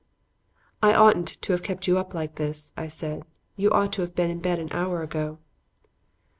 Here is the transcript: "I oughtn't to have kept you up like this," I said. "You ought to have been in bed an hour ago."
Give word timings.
"I 0.81 0.95
oughtn't 0.95 1.27
to 1.27 1.51
have 1.53 1.61
kept 1.61 1.87
you 1.87 1.99
up 1.99 2.15
like 2.15 2.33
this," 2.33 2.73
I 2.75 2.87
said. 2.87 3.21
"You 3.55 3.69
ought 3.69 3.93
to 3.93 4.01
have 4.01 4.15
been 4.15 4.31
in 4.31 4.39
bed 4.39 4.57
an 4.57 4.69
hour 4.71 5.03
ago." 5.03 5.37